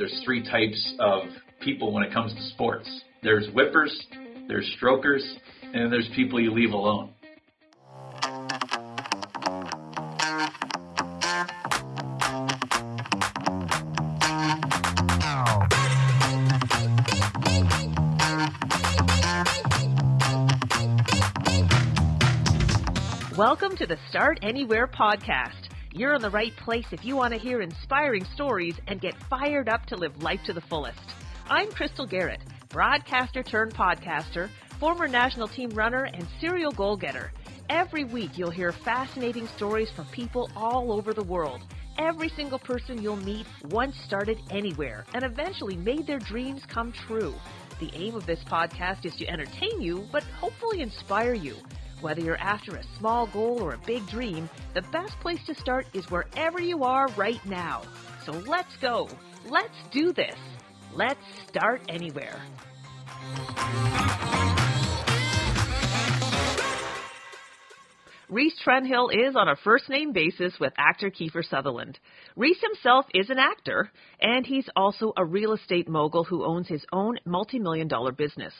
[0.00, 1.24] there's three types of
[1.60, 2.88] people when it comes to sports.
[3.22, 3.94] There's whippers,
[4.48, 5.22] there's strokers,
[5.62, 7.12] and there's people you leave alone.
[23.36, 25.69] Welcome to the Start Anywhere podcast.
[25.92, 29.68] You're in the right place if you want to hear inspiring stories and get fired
[29.68, 31.00] up to live life to the fullest.
[31.48, 34.48] I'm Crystal Garrett, broadcaster turned podcaster,
[34.78, 37.32] former national team runner, and serial goal getter.
[37.68, 41.60] Every week you'll hear fascinating stories from people all over the world.
[41.98, 47.34] Every single person you'll meet once started anywhere and eventually made their dreams come true.
[47.80, 51.56] The aim of this podcast is to entertain you, but hopefully inspire you.
[52.00, 55.86] Whether you're after a small goal or a big dream, the best place to start
[55.92, 57.82] is wherever you are right now.
[58.24, 59.08] So let's go.
[59.46, 60.36] Let's do this.
[60.94, 62.40] Let's start anywhere.
[68.30, 71.98] Rhys Trenhaile is on a first name basis with actor Kiefer Sutherland.
[72.36, 76.84] Rhys himself is an actor, and he's also a real estate mogul who owns his
[76.92, 78.54] own multi million dollar business.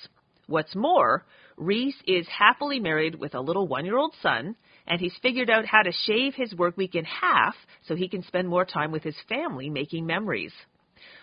[0.51, 1.25] What's more,
[1.57, 5.65] Rhys is happily married with a little one year old son, and he's figured out
[5.65, 7.55] how to shave his work week in half
[7.87, 10.53] so he can spend more time with his family making memories.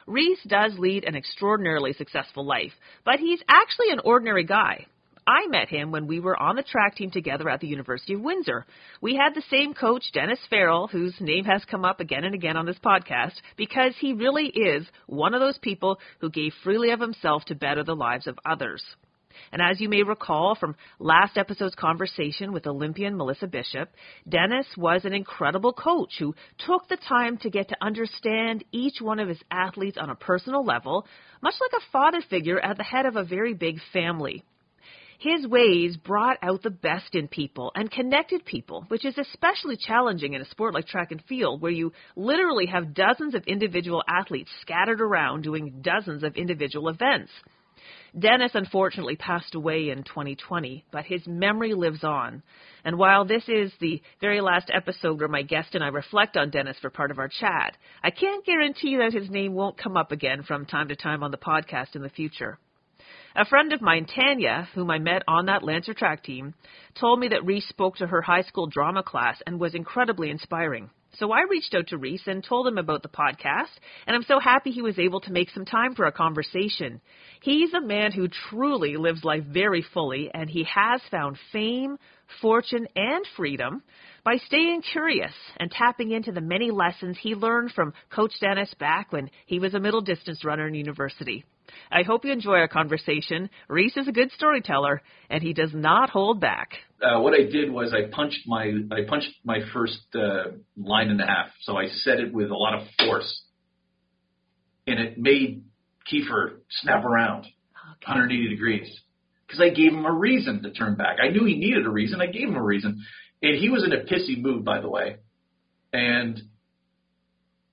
[0.07, 2.71] Rhys does lead an extraordinarily successful life,
[3.03, 4.85] but he's actually an ordinary guy.
[5.27, 8.21] I met him when we were on the track team together at the University of
[8.21, 8.65] Windsor.
[9.01, 12.55] We had the same coach, Dennis Farrell, whose name has come up again and again
[12.55, 17.01] on this podcast, because he really is one of those people who gave freely of
[17.01, 18.81] himself to better the lives of others.
[19.51, 23.89] And as you may recall from last episode's conversation with Olympian Melissa Bishop,
[24.27, 26.35] Dennis was an incredible coach who
[26.65, 30.63] took the time to get to understand each one of his athletes on a personal
[30.63, 31.05] level,
[31.41, 34.43] much like a father figure at the head of a very big family.
[35.19, 40.33] His ways brought out the best in people and connected people, which is especially challenging
[40.33, 44.51] in a sport like track and field, where you literally have dozens of individual athletes
[44.61, 47.31] scattered around doing dozens of individual events.
[48.17, 52.43] Dennis unfortunately passed away in 2020, but his memory lives on.
[52.83, 56.49] And while this is the very last episode where my guest and I reflect on
[56.49, 60.11] Dennis for part of our chat, I can't guarantee that his name won't come up
[60.11, 62.57] again from time to time on the podcast in the future.
[63.35, 66.55] A friend of mine, Tanya, whom I met on that Lancer track team,
[66.99, 70.89] told me that Rhys spoke to her high school drama class and was incredibly inspiring.
[71.19, 73.73] So I reached out to Rhys and told him about the podcast,
[74.05, 77.01] and I'm so happy he was able to make some time for a conversation.
[77.41, 81.97] He's a man who truly lives life very fully, and he has found fame,
[82.39, 83.81] fortune, and freedom
[84.23, 89.11] by staying curious and tapping into the many lessons he learned from Coach Dennis back
[89.11, 91.45] when he was a middle distance runner in university.
[91.91, 93.49] I hope you enjoy our conversation.
[93.67, 96.71] Rhys is a good storyteller, and he does not hold back.
[97.01, 101.21] Uh, what I did was I punched my I punched my first uh, line and
[101.21, 103.43] a half, so I said it with a lot of force,
[104.85, 105.63] and it made
[106.11, 108.07] Kiefer snap around okay.
[108.07, 108.99] 180 degrees
[109.45, 111.17] because I gave him a reason to turn back.
[111.23, 112.21] I knew he needed a reason.
[112.21, 113.03] I gave him a reason,
[113.41, 115.17] and he was in a pissy mood, by the way,
[115.93, 116.41] and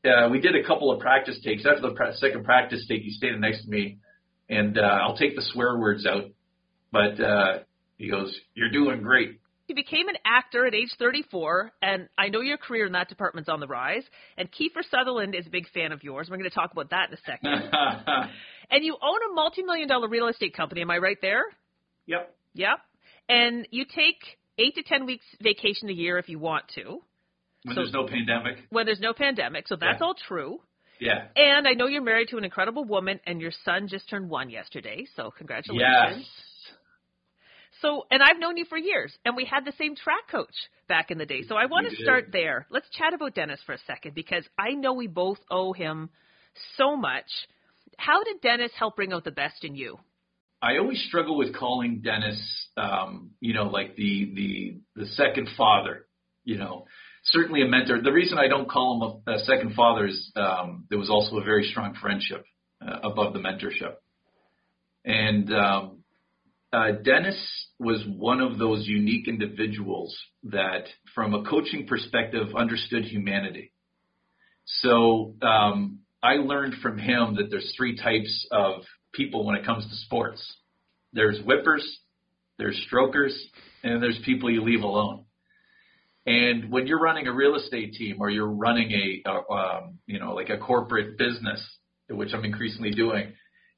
[0.05, 1.65] uh, we did a couple of practice takes.
[1.67, 3.99] After the pra- second practice take, he stayed next to me,
[4.49, 6.25] and uh, I'll take the swear words out,
[6.93, 7.59] but uh,
[7.97, 12.43] he goes, "You're doing great." He became an actor at age 34, and I know
[12.43, 14.03] your career in that department's on the rise.
[14.37, 16.29] And Kiefer Sutherland is a big fan of yours.
[16.31, 17.71] We're going to talk about that in a second.
[18.71, 20.83] and you own a multi-million dollar real estate company.
[20.83, 21.45] Am I right there?
[22.07, 22.37] Yep.
[22.53, 22.79] Yep.
[23.31, 24.19] And you take
[24.59, 27.01] eight to ten weeks vacation a year if you want to.
[27.65, 28.59] When so, there's no pandemic.
[28.71, 30.07] When there's no pandemic, so that's yeah.
[30.07, 30.61] all true.
[31.01, 31.27] Yeah.
[31.35, 34.51] And I know you're married to an incredible woman, and your son just turned one
[34.51, 35.83] yesterday, so congratulations.
[36.17, 36.25] Yes.
[37.81, 40.55] So, and I've known you for years, and we had the same track coach
[40.89, 41.43] back in the day.
[41.49, 42.67] So I want to start there.
[42.71, 46.11] Let's chat about Dennis for a second because I know we both owe him
[46.77, 47.27] so much.
[47.99, 49.99] How did Dennis help bring out the best in you?
[50.63, 52.41] I always struggle with calling Dennis,
[52.77, 56.07] um, you know, like the the the second father.
[56.45, 56.87] You know,
[57.25, 58.01] certainly a mentor.
[58.03, 61.39] The reason I don't call him a, a second father is um, there was also
[61.39, 62.45] a very strong friendship
[62.81, 63.95] uh, above the mentorship.
[65.05, 66.05] And um,
[66.73, 67.39] uh, Dennis
[67.79, 70.85] was one of those unique individuals that,
[71.15, 73.73] from a coaching perspective, understood humanity.
[74.67, 78.83] So um, I learned from him that there's three types of
[79.13, 80.43] people when it comes to sports.
[81.13, 81.85] There's whippers,
[82.59, 83.47] there's strokers,
[83.83, 85.27] and there's people you leave alone.
[86.27, 90.19] And when you're running a real estate team or you're running a, a um, you
[90.19, 91.63] know, like a corporate business,
[92.09, 93.33] which I'm increasingly doing,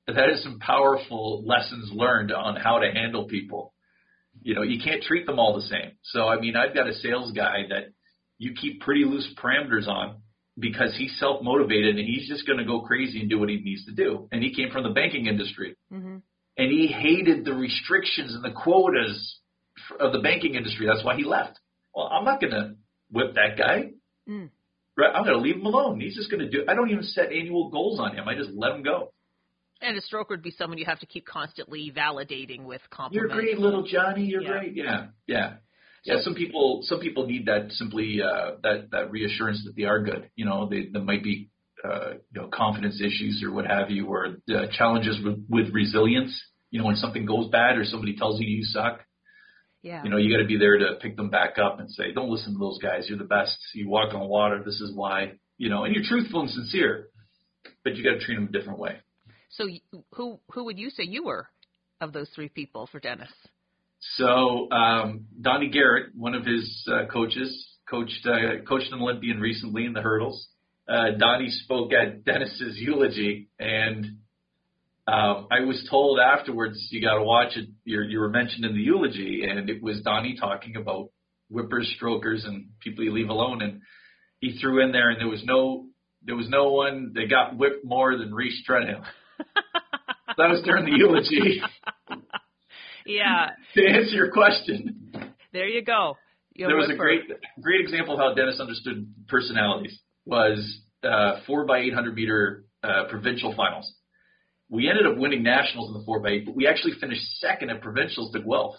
[0.06, 3.75] that is some powerful lessons learned on how to handle people.
[4.43, 5.93] You know, you can't treat them all the same.
[6.02, 7.87] So, I mean, I've got a sales guy that
[8.38, 10.19] you keep pretty loose parameters on
[10.58, 13.56] because he's self motivated and he's just going to go crazy and do what he
[13.56, 14.28] needs to do.
[14.31, 15.76] And he came from the banking industry.
[15.93, 16.16] Mm-hmm.
[16.58, 19.40] And he hated the restrictions and the quotas
[20.00, 20.87] of the banking industry.
[20.87, 21.58] That's why he left.
[21.96, 22.75] Well, I'm not going to
[23.10, 23.93] whip that guy.
[24.28, 24.50] Mm.
[24.98, 25.10] Right?
[25.14, 25.98] I'm going to leave him alone.
[25.98, 26.64] He's just going to do.
[26.69, 28.28] I don't even set annual goals on him.
[28.28, 29.12] I just let him go.
[29.81, 33.34] And a stroke would be someone you have to keep constantly validating with compliments.
[33.34, 34.25] You're great, little Johnny.
[34.25, 34.50] You're yeah.
[34.50, 34.75] great.
[34.75, 35.54] Yeah, yeah,
[36.04, 36.16] yeah.
[36.20, 40.31] Some people, some people need that simply uh, that that reassurance that they are good.
[40.34, 41.50] You know, they, there might be
[41.84, 46.43] uh, you know confidence issues or what have you, or uh, challenges with, with resilience.
[46.70, 49.00] You know, when something goes bad or somebody tells you you suck,
[49.86, 50.02] yeah.
[50.02, 52.28] You know, you got to be there to pick them back up and say, don't
[52.28, 53.06] listen to those guys.
[53.08, 53.56] You're the best.
[53.72, 54.60] You walk on water.
[54.64, 55.34] This is why.
[55.58, 57.06] You know, and you're truthful and sincere,
[57.84, 58.96] but you got to treat them a different way.
[59.50, 59.68] So,
[60.14, 61.48] who who would you say you were
[62.00, 63.30] of those three people for Dennis?
[64.16, 69.84] So, um, Donnie Garrett, one of his uh, coaches, coached uh, coached an Olympian recently
[69.84, 70.48] in the hurdles.
[70.88, 74.18] Uh, Donnie spoke at Dennis's eulogy, and
[75.08, 77.69] um, I was told afterwards you got to watch it.
[77.85, 81.11] You're, you were mentioned in the eulogy, and it was Donnie talking about
[81.49, 83.62] whippers, strokers, and people you leave alone.
[83.62, 83.82] And
[84.41, 85.87] he threw in there, and there was no
[86.25, 89.05] there was no one that got whipped more than Rhys Trenhaile.
[90.37, 91.62] that was during the eulogy.
[93.06, 93.50] yeah.
[93.75, 95.12] to answer your question.
[95.53, 96.17] There you go.
[96.53, 97.23] You're there was a great
[97.61, 99.97] great example of how Dennis understood personalities.
[100.25, 103.93] Was uh, four by eight hundred meter uh, provincial finals.
[104.68, 108.32] We ended up winning nationals in the 4x8, but we actually finished second at provincials
[108.32, 108.76] to Guelph.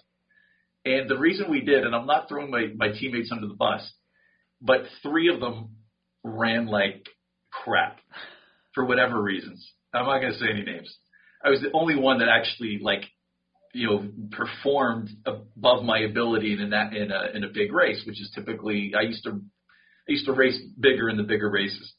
[0.85, 3.89] And the reason we did, and I'm not throwing my, my teammates under the bus,
[4.61, 5.75] but three of them
[6.23, 7.05] ran like
[7.51, 7.99] crap
[8.73, 9.65] for whatever reasons.
[9.93, 10.95] I'm not going to say any names.
[11.43, 13.03] I was the only one that actually like,
[13.73, 18.19] you know, performed above my ability in that in a in a big race, which
[18.19, 21.93] is typically I used to I used to race bigger in the bigger races,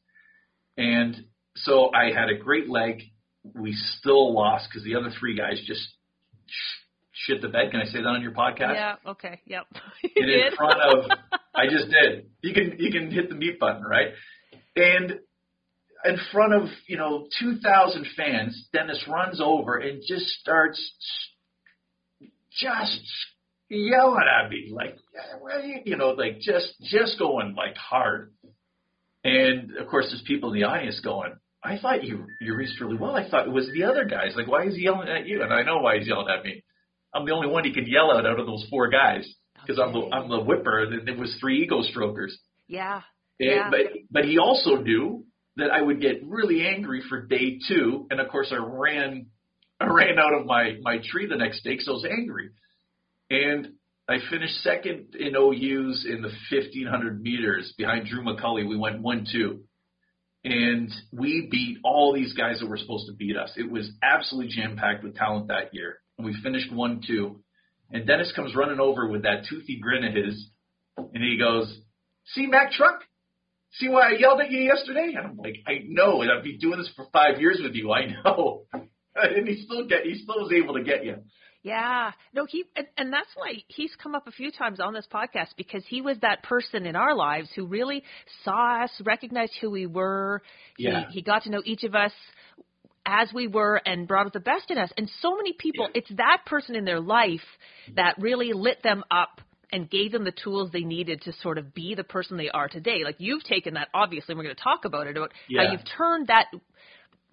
[0.76, 1.17] and
[1.56, 3.02] so I had a great leg
[3.55, 5.87] we still lost because the other three guys just
[7.12, 7.70] shit the bed.
[7.70, 8.75] Can I say that on your podcast?
[8.75, 8.94] Yeah.
[9.06, 9.40] Okay.
[9.46, 9.67] Yep.
[10.17, 11.11] in front of,
[11.55, 12.26] I just did.
[12.43, 14.08] You can you can hit the mute button, right?
[14.76, 15.20] And
[16.05, 20.81] in front of you know 2,000 fans, Dennis runs over and just starts
[22.61, 23.00] just
[23.69, 24.96] yelling at me like,
[25.84, 28.32] you know, like just just going like hard.
[29.25, 32.96] And of course, there's people in the audience going, I thought you you reached really
[32.96, 33.16] well.
[33.16, 34.34] I thought it was the other guys.
[34.37, 35.43] Like, why is he yelling at you?
[35.43, 36.62] And I know why he's yelling at me.
[37.12, 39.28] I'm the only one he could yell at out of those four guys
[39.62, 39.88] because okay.
[39.88, 40.82] I'm the I'm the whipper.
[40.82, 42.38] And there was three ego strokers.
[42.69, 43.02] Yeah.
[43.40, 43.70] And, yeah.
[43.70, 45.25] But but he also knew
[45.56, 49.26] that I would get really angry for day two, and of course I ran
[49.81, 52.50] I ran out of my my tree the next day because I was angry,
[53.31, 53.69] and
[54.08, 58.66] I finished second in OUs in the 1500 meters behind Drew McCulley.
[58.66, 59.64] We went one two
[60.44, 63.52] and we beat all these guys that were supposed to beat us.
[63.56, 67.40] It was absolutely jam packed with talent that year, and we finished one two.
[67.90, 70.49] And Dennis comes running over with that toothy grin of his,
[70.96, 71.75] and he goes,
[72.26, 73.02] "See Mack Truck?
[73.73, 76.58] See why I yelled at you yesterday?" And I'm like, "I know, and I've been
[76.58, 77.93] doing this for five years with you.
[77.93, 78.67] I know."
[79.23, 81.17] and he still get, he still was able to get you.
[81.69, 82.13] Yeah.
[82.34, 85.48] No, he and, and that's why he's come up a few times on this podcast
[85.56, 88.03] because he was that person in our lives who really
[88.44, 90.43] saw us, recognized who we were.
[90.79, 91.06] Yeah.
[91.08, 92.13] He, he got to know each of us
[93.06, 94.91] as we were and brought out the best in us.
[94.96, 96.01] And so many people, yeah.
[96.01, 97.41] it's that person in their life
[97.96, 99.41] that really lit them up
[99.72, 102.69] and gave them the tools they needed to sort of be the person they are
[102.69, 103.05] today.
[103.05, 105.65] Like you've taken that, obviously, we're going to talk about it, about yeah.
[105.65, 106.46] how you've turned that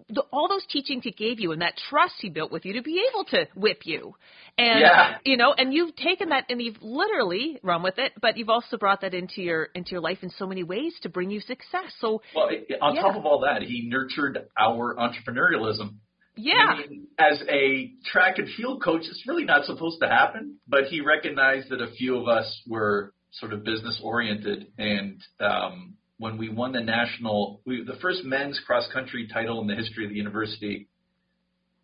[0.09, 2.81] the, all those teachings he gave you and that trust he built with you to
[2.83, 4.15] be able to whip you.
[4.57, 5.17] And yeah.
[5.25, 8.77] you know, and you've taken that and you've literally run with it, but you've also
[8.77, 11.91] brought that into your into your life in so many ways to bring you success.
[11.99, 12.49] So Well,
[12.81, 13.01] on yeah.
[13.01, 15.95] top of all that, he nurtured our entrepreneurialism.
[16.37, 16.53] Yeah.
[16.67, 20.85] I mean, as a track and field coach, it's really not supposed to happen, but
[20.85, 26.37] he recognized that a few of us were sort of business oriented and um when
[26.37, 30.11] we won the national, we, the first men's cross country title in the history of
[30.11, 30.87] the university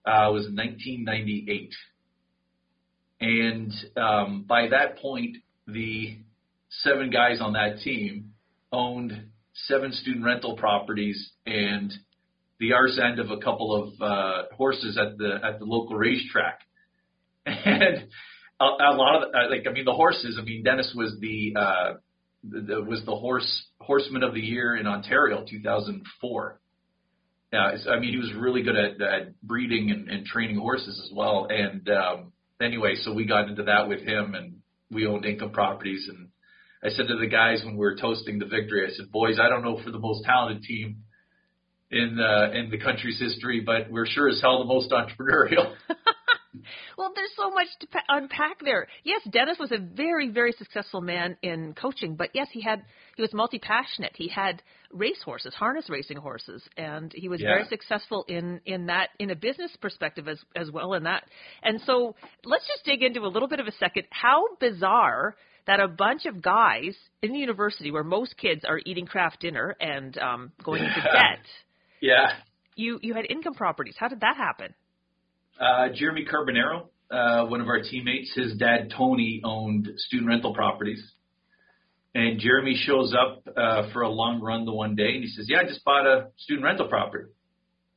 [0.06, 1.74] uh, was in 1998.
[3.20, 6.18] And um, by that point, the
[6.70, 8.32] seven guys on that team
[8.72, 11.94] owned seven student rental properties and
[12.60, 16.60] the arse end of a couple of uh, horses at the at the local racetrack.
[17.46, 18.08] And
[18.60, 20.38] a, a lot of, like, I mean, the horses.
[20.40, 21.94] I mean, Dennis was the uh,
[22.44, 26.60] the, was the horse horseman of the year in Ontario 2004.
[27.54, 31.16] Yeah, I mean, he was really good at, at breeding and, and training horses as
[31.16, 31.48] well.
[31.50, 32.32] And um,
[32.62, 36.08] anyway, so we got into that with him, and we owned income properties.
[36.08, 36.30] And
[36.82, 39.50] I said to the guys when we were toasting the victory, I said, "Boys, I
[39.50, 41.04] don't know for the most talented team
[41.92, 45.74] in uh, in the country's history, but we're sure as hell the most entrepreneurial."
[47.02, 48.88] well, there's so much to unpack there.
[49.04, 52.84] Yes, Dennis was a very, very successful man in coaching, but yes, he had
[53.16, 54.12] he was multi passionate.
[54.16, 54.62] He had
[54.94, 57.48] race horses, harness racing horses, and he was Yeah.
[57.56, 61.24] very successful in in that in a business perspective as as well in that.
[61.64, 62.16] And so
[62.46, 64.06] let's just dig into a little bit of a second.
[64.12, 69.08] How bizarre that a bunch of guys in the university where most kids are eating
[69.08, 71.46] Kraft Dinner and um, going into debt.
[72.00, 72.34] yeah.
[72.76, 73.96] You you had income properties.
[73.98, 74.74] How did that happen?
[75.60, 81.04] Uh, Jeremy Carbonero, uh, one of our teammates, his dad Tony owned student rental properties.
[82.14, 85.46] And Jeremy shows up uh, for a long run the one day and he says,
[85.48, 87.30] Yeah, I just bought a student rental property.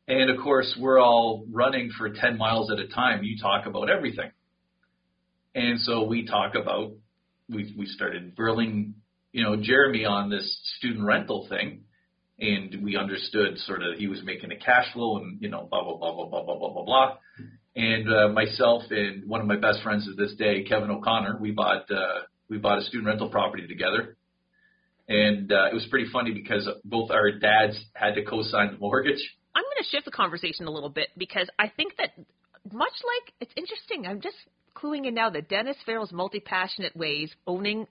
[0.06, 3.24] And of course, we're all running for 10 miles at a time.
[3.24, 4.30] You talk about everything.
[5.54, 6.92] And so we talk about,
[7.48, 8.94] we, we started grilling,
[9.32, 11.84] you know, Jeremy on this student rental thing.
[12.38, 15.82] And we understood sort of he was making a cash flow and, you know, blah,
[15.82, 17.16] blah, blah, blah, blah, blah, blah, blah, blah.
[17.76, 21.50] And uh, myself and one of my best friends of this day, Kevin O'Connor, we
[21.50, 24.16] bought uh, we bought a student rental property together,
[25.08, 29.18] and uh, it was pretty funny because both our dads had to co-sign the mortgage.
[29.56, 32.10] I'm going to shift the conversation a little bit because I think that
[32.72, 34.06] much like it's interesting.
[34.06, 34.36] I'm just
[34.76, 37.86] cluing in now that Dennis Farrell's multi-passionate ways, owning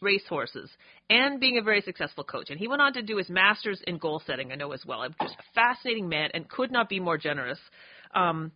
[0.00, 0.70] racehorses
[1.10, 3.98] and being a very successful coach, and he went on to do his masters in
[3.98, 4.52] goal setting.
[4.52, 5.00] I know as well.
[5.00, 7.58] I'm just a fascinating man and could not be more generous.
[8.14, 8.52] Um,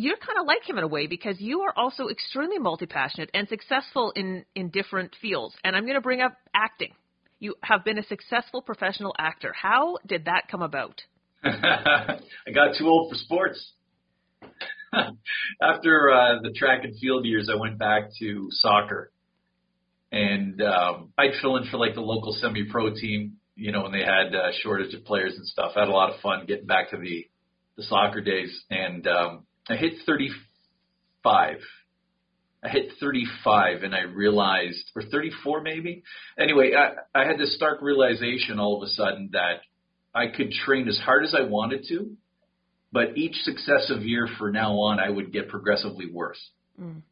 [0.00, 3.48] you're kind of like him in a way because you are also extremely multi-passionate and
[3.48, 5.54] successful in in different fields.
[5.62, 6.92] And I'm going to bring up acting.
[7.38, 9.52] You have been a successful professional actor.
[9.52, 11.02] How did that come about?
[11.44, 12.18] I
[12.54, 13.72] got too old for sports.
[15.62, 19.12] After uh, the track and field years, I went back to soccer,
[20.10, 23.36] and um, I'd fill in for like the local semi-pro team.
[23.54, 25.72] You know, when they had uh, shortage of players and stuff.
[25.76, 27.28] I had a lot of fun getting back to the
[27.76, 31.56] the soccer days, and um, I hit 35.
[32.62, 36.02] I hit 35 and I realized, or 34 maybe.
[36.38, 39.60] Anyway, I, I had this stark realization all of a sudden that
[40.14, 42.10] I could train as hard as I wanted to,
[42.92, 46.40] but each successive year from now on, I would get progressively worse.
[46.80, 47.02] Mm.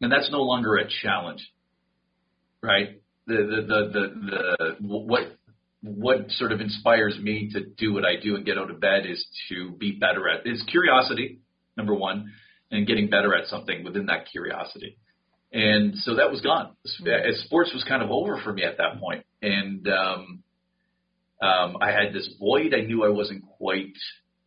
[0.00, 1.46] And that's no longer a challenge,
[2.62, 3.00] right?
[3.26, 5.36] The, the, the, the, the, what,
[5.82, 9.06] what sort of inspires me to do what I do and get out of bed
[9.06, 11.40] is to be better at, is curiosity,
[11.76, 12.32] number one,
[12.70, 14.98] and getting better at something within that curiosity.
[15.52, 16.74] And so that was gone.
[16.84, 19.24] As Sports was kind of over for me at that point.
[19.40, 20.42] And, um,
[21.40, 22.74] um, I had this void.
[22.74, 23.94] I knew I wasn't quite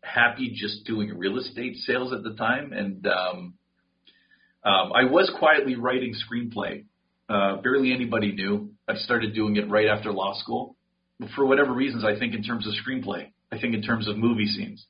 [0.01, 2.73] happy just doing real estate sales at the time.
[2.73, 3.53] And, um,
[4.63, 6.85] um, I was quietly writing screenplay.
[7.29, 8.71] Uh, barely anybody knew.
[8.87, 10.75] I started doing it right after law school.
[11.35, 14.45] For whatever reasons, I think in terms of screenplay, I think in terms of movie
[14.45, 14.85] scenes.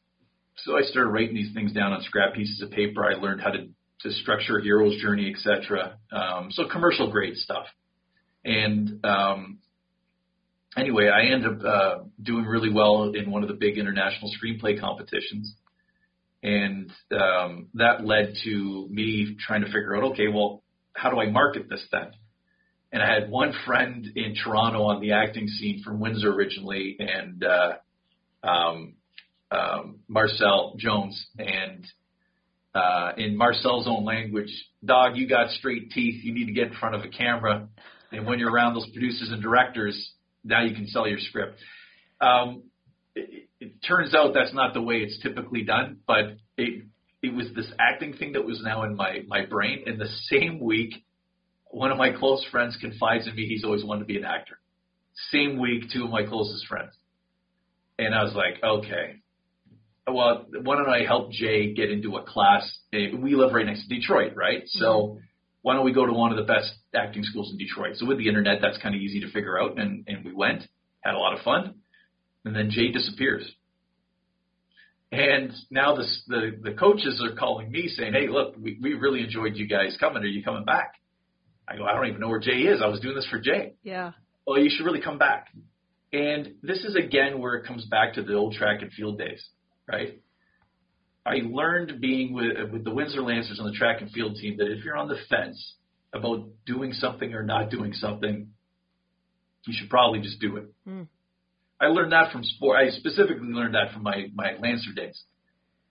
[0.60, 3.06] So I started writing these things down on scrap pieces of paper.
[3.06, 3.68] I learned how to,
[4.02, 5.98] to structure a hero's journey, etc.
[6.12, 7.68] Um, so commercial grade stuff.
[8.44, 9.60] And um,
[10.76, 14.80] anyway, I ended up uh, doing really well in one of the big international screenplay
[14.80, 15.54] competitions.
[16.42, 21.30] And um, that led to me trying to figure out, okay, well, how do I
[21.30, 22.12] market this then?
[22.92, 27.44] And I had one friend in Toronto on the acting scene from Windsor originally, and
[27.44, 27.74] uh,
[28.48, 28.94] um,
[29.52, 31.28] um, Marcel Jones.
[31.38, 31.86] And
[32.74, 34.52] uh, in Marcel's own language,
[34.84, 36.24] dog, you got straight teeth.
[36.24, 37.68] You need to get in front of a camera.
[38.12, 40.12] And when you're around those producers and directors,
[40.44, 41.60] now you can sell your script.
[42.22, 42.64] Um,
[43.16, 46.86] it, it turns out that's not the way it's typically done, but it
[47.24, 49.84] it was this acting thing that was now in my my brain.
[49.86, 51.04] And the same week,
[51.66, 54.60] one of my close friends confides in me he's always wanted to be an actor.
[55.32, 56.94] Same week, two of my closest friends,
[57.98, 59.16] and I was like, okay.
[60.08, 62.64] Well, why don't I help Jay get into a class?
[62.94, 64.64] Eh, we live right next to Detroit, right?
[64.68, 65.20] So mm-hmm.
[65.64, 67.98] why don't we go to one of the best acting schools in Detroit?
[67.98, 70.64] So with the internet, that's kind of easy to figure out, and and we went,
[71.02, 71.76] had a lot of fun,
[72.46, 73.50] and then Jay disappears.
[75.12, 79.24] And now the the, the coaches are calling me saying, "Hey, look, we, we really
[79.24, 80.24] enjoyed you guys coming.
[80.24, 80.94] Are you coming back?"
[81.68, 82.82] I go, "I don't even know where Jay is.
[82.82, 84.12] I was doing this for Jay." Yeah.
[84.46, 85.48] Well, you should really come back.
[86.14, 89.46] And this is again where it comes back to the old track and field days,
[89.88, 90.22] right?
[91.26, 94.72] I learned being with with the Windsor Lancers on the track and field team that
[94.72, 95.76] if you're on the fence
[96.14, 98.50] about doing something or not doing something,
[99.66, 100.74] you should probably just do it.
[100.88, 101.08] Mm.
[101.80, 102.78] I learned that from sport.
[102.80, 105.22] I specifically learned that from my my Lancer days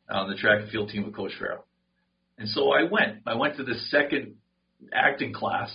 [0.09, 1.67] on the track and field team with Coach Farrell.
[2.39, 3.23] And so I went.
[3.27, 4.37] I went to the second
[4.93, 5.71] acting class,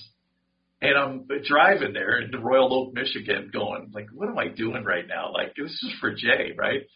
[0.81, 5.07] and I'm driving there into Royal Oak, Michigan, going like, "What am I doing right
[5.07, 5.31] now?
[5.33, 6.87] Like, this is for Jay, right?"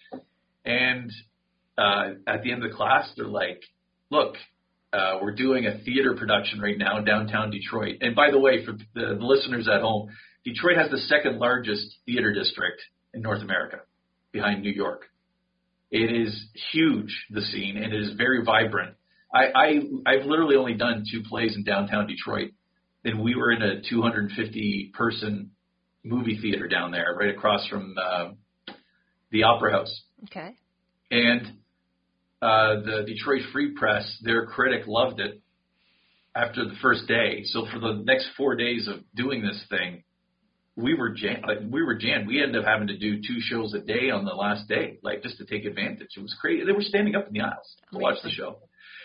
[0.65, 1.12] And
[1.77, 3.62] uh, at the end of the class, they're like,
[4.10, 4.36] "Look,
[4.95, 7.98] uh, we're doing a theater production right now in downtown Detroit.
[8.01, 10.10] And by the way, for the, the listeners at home,
[10.45, 12.81] Detroit has the second largest theater district
[13.13, 13.79] in North America,
[14.31, 15.05] behind New York.
[15.91, 18.95] It is huge, the scene, and it is very vibrant.
[19.34, 19.67] I, I
[20.05, 22.51] I've literally only done two plays in downtown Detroit,
[23.03, 25.51] and we were in a 250 person
[26.03, 28.29] movie theater down there, right across from uh,
[29.31, 30.01] the Opera House.
[30.25, 30.55] Okay.
[31.12, 31.41] And
[32.41, 35.41] uh, the Detroit Free Press, their critic loved it
[36.36, 37.44] after the first day.
[37.46, 40.03] So for the next four days of doing this thing,
[40.75, 42.27] we were jam- like we were jammed.
[42.27, 45.24] We ended up having to do two shows a day on the last day, like
[45.24, 46.10] just to take advantage.
[46.17, 46.65] It was crazy.
[46.65, 48.58] They were standing up in the aisles to watch the show.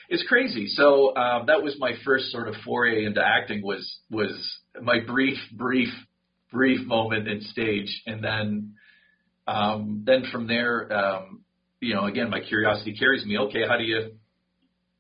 [0.08, 0.66] It's crazy.
[0.66, 3.62] So um, that was my first sort of foray into acting.
[3.62, 4.32] Was was
[4.82, 5.88] my brief, brief,
[6.52, 8.74] brief moment in stage, and then
[9.46, 11.40] um, then from there, um,
[11.80, 13.38] you know, again, my curiosity carries me.
[13.38, 14.12] Okay, how do you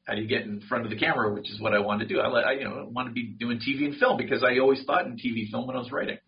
[0.04, 2.06] how do you get in front of the camera, which is what I want to
[2.06, 2.20] do.
[2.20, 5.06] I, I you know want to be doing TV and film because I always thought
[5.06, 6.18] in TV film when I was writing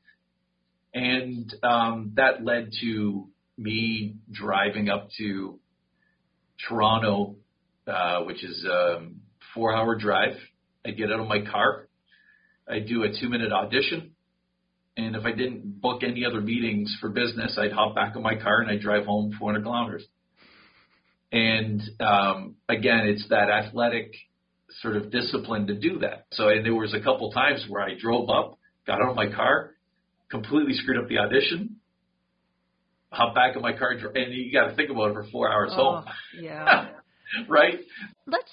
[0.94, 5.58] and um, that led to me driving up to
[6.68, 7.36] Toronto,
[7.86, 9.06] uh, which is a
[9.54, 10.36] four-hour drive.
[10.84, 11.88] I get out of my car,
[12.68, 14.11] I do a two-minute audition,
[14.96, 18.34] and if I didn't book any other meetings for business, I'd hop back in my
[18.34, 20.04] car and I'd drive home 400 kilometers.
[21.30, 24.12] And um, again, it's that athletic
[24.80, 26.26] sort of discipline to do that.
[26.32, 29.30] So, and there was a couple times where I drove up, got out of my
[29.32, 29.74] car,
[30.30, 31.76] completely screwed up the audition.
[33.10, 35.70] Hop back in my car, and you got to think about it for four hours
[35.74, 36.04] oh, home.
[36.38, 36.88] Yeah.
[37.48, 37.80] right.
[38.26, 38.50] Let's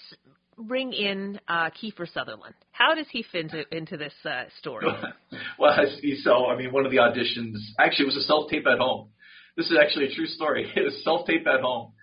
[0.64, 2.56] bring in uh, Kiefer Sutherland.
[2.72, 4.88] How does he fit into, into this uh, story?
[5.60, 5.78] well,
[6.24, 9.10] so I mean, one of the auditions actually was a self tape at home.
[9.58, 10.72] This is actually a true story.
[10.76, 11.94] It was self tape at home.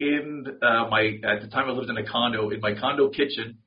[0.00, 3.58] In uh, my at the time I lived in a condo in my condo kitchen,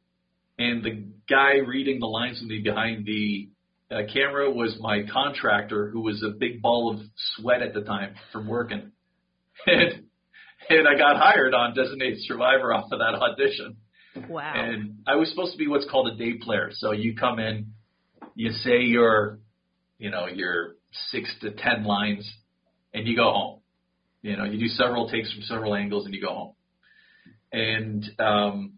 [0.59, 3.49] and the guy reading the lines with me behind the
[3.89, 6.99] uh, camera was my contractor, who was a big ball of
[7.35, 8.91] sweat at the time from working,
[9.65, 10.03] and
[10.69, 13.77] and I got hired on Designated Survivor off of that audition.
[14.29, 14.53] Wow!
[14.55, 16.71] And I was supposed to be what's called a day player.
[16.73, 17.73] So you come in,
[18.35, 19.39] you say your,
[19.97, 20.75] you know, your
[21.11, 22.29] six to ten lines,
[22.93, 23.59] and you go home.
[24.21, 26.53] You know, you do several takes from several angles, and you go home.
[27.51, 28.73] And um,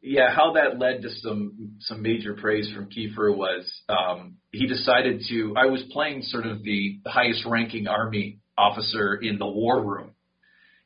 [0.00, 5.22] yeah, how that led to some some major praise from Kiefer was um, he decided
[5.28, 5.54] to.
[5.56, 10.12] I was playing sort of the, highest ranking army officer in the war room,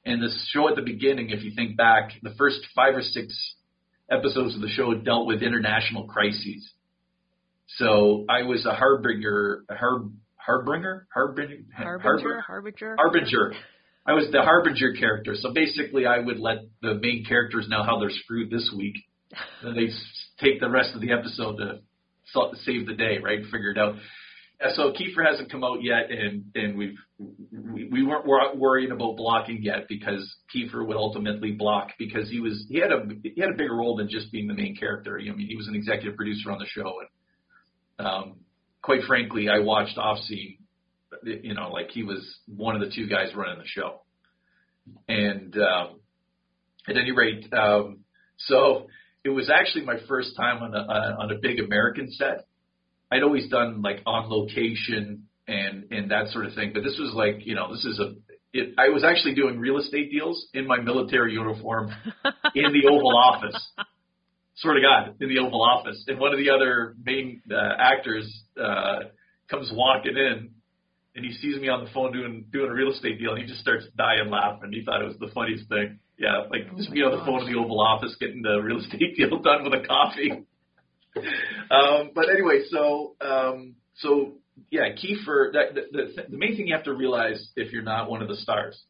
[0.06, 3.54] and the show at the beginning, if you think back, the first five or six
[4.10, 6.68] episodes of the show dealt with international crises.
[7.76, 13.52] So I was a harbinger, a harb, harbinger, harbinger, harbinger, harbinger, harbinger.
[14.06, 15.34] I was the harbinger character.
[15.36, 18.96] So basically, I would let the main characters know how they're screwed this week
[19.62, 19.88] then they
[20.44, 21.80] take the rest of the episode to
[22.64, 23.40] save the day, right?
[23.44, 23.94] Figure it out.
[24.60, 28.90] Yeah, so Kiefer hasn't come out yet, and and we've we, we weren't wor- worrying
[28.90, 33.40] about blocking yet because Kiefer would ultimately block because he was he had a he
[33.40, 35.18] had a bigger role than just being the main character.
[35.18, 36.92] I mean, he was an executive producer on the show,
[37.98, 38.36] and um,
[38.82, 40.58] quite frankly, I watched off scene.
[41.22, 44.02] You know, like he was one of the two guys running the show,
[45.08, 46.00] and um,
[46.86, 48.00] at any rate, um,
[48.36, 48.88] so
[49.24, 52.46] it was actually my first time on a on a big American set.
[53.10, 57.12] I'd always done like on location and and that sort of thing, but this was
[57.14, 58.14] like you know this is a
[58.52, 61.92] it, I was actually doing real estate deals in my military uniform
[62.54, 63.68] in the Oval Office.
[64.56, 68.26] Swear to God, in the Oval Office, and one of the other main uh, actors
[68.60, 69.08] uh,
[69.48, 70.50] comes walking in,
[71.14, 73.46] and he sees me on the phone doing doing a real estate deal, and he
[73.46, 74.70] just starts dying laughing.
[74.72, 75.98] He thought it was the funniest thing.
[76.18, 78.80] Yeah, like oh just be on the phone in the Oval Office getting the real
[78.80, 80.44] estate deal done with a coffee.
[81.70, 84.34] Um, but anyway, so um, so
[84.70, 85.52] yeah, Kiefer.
[85.52, 88.28] That, the, the the main thing you have to realize if you're not one of
[88.28, 88.80] the stars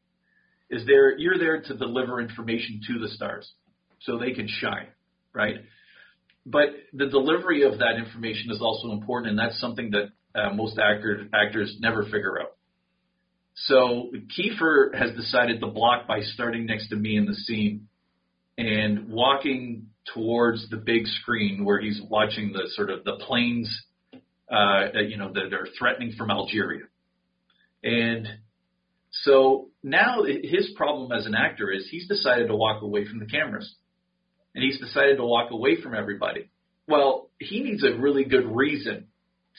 [0.71, 3.51] is there you're there to deliver information to the stars
[4.01, 4.87] so they can shine,
[5.35, 5.57] right?
[6.47, 10.79] But the delivery of that information is also important, and that's something that uh, most
[10.79, 12.57] actor, actors never figure out.
[13.67, 17.89] So Kiefer has decided to block by starting next to me in the scene
[18.57, 23.69] and walking towards the big screen where he's watching the sort of the planes,
[24.51, 26.85] uh, you know, that are threatening from Algeria.
[27.83, 28.27] And
[29.11, 33.27] So now his problem as an actor is he's decided to walk away from the
[33.27, 33.75] cameras,
[34.55, 36.49] and he's decided to walk away from everybody.
[36.87, 39.07] Well, he needs a really good reason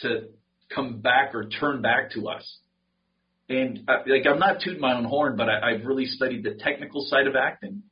[0.02, 0.30] to
[0.74, 2.58] come back or turn back to us.
[3.50, 6.56] And uh, like I'm not tooting my own horn, but I, I've really studied the
[6.56, 7.84] technical side of acting,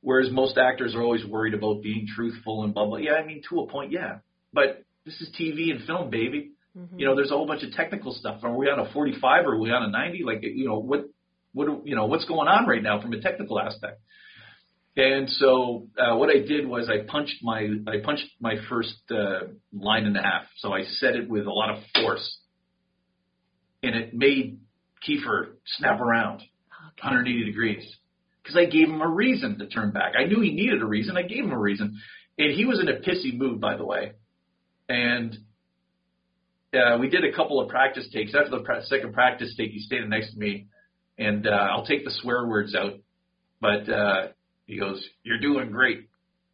[0.00, 2.98] whereas most actors are always worried about being truthful and blah blah.
[2.98, 4.18] Yeah, I mean to a point, yeah,
[4.52, 6.52] but this is TV and film, baby.
[6.76, 6.98] Mm-hmm.
[6.98, 8.40] You know, there's a whole bunch of technical stuff.
[8.42, 10.22] Are we on a 45 or are we on a 90?
[10.24, 11.06] Like, you know, what,
[11.52, 14.00] what, you know, what's going on right now from a technical aspect?
[14.96, 19.46] And so uh, what I did was I punched my I punched my first uh,
[19.72, 20.42] line and a half.
[20.58, 22.38] So I said it with a lot of force,
[23.84, 24.58] and it made
[25.08, 27.02] Kiefer snap around okay.
[27.02, 27.96] 180 degrees
[28.50, 30.14] because I gave him a reason to turn back.
[30.18, 31.16] I knew he needed a reason.
[31.16, 32.00] I gave him a reason,
[32.38, 34.12] and he was in a pissy mood, by the way.
[34.88, 35.38] And
[36.74, 38.34] uh, we did a couple of practice takes.
[38.34, 40.66] After the pra- second practice take, he stayed next to me,
[41.18, 42.94] and uh, I'll take the swear words out,
[43.60, 44.28] but uh,
[44.66, 46.08] he goes, "You're doing great,"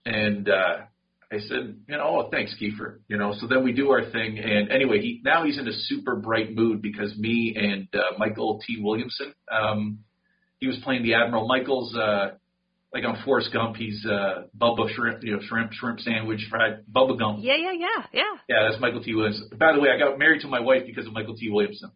[0.05, 0.77] and uh,
[1.33, 4.39] I said, "You know, oh, thanks, Kiefer." You know, so then we do our thing,
[4.39, 8.83] and anyway, he now he's in a super bright mood because me and uh, Mykelti
[8.83, 10.01] Williamson, um,
[10.61, 11.47] he was playing the Admiral.
[11.47, 12.31] Michael's uh,
[12.93, 17.19] like on Forrest Gump, he's uh, Bubba shrimp, you know, shrimp, shrimp sandwich, fried Bubba
[17.19, 17.39] Gump.
[17.43, 18.23] Yeah, yeah, yeah, yeah.
[18.49, 19.51] Yeah, that's Mykelti Williamson.
[19.59, 21.91] By the way, I got married to my wife because of Mykelti Williamson.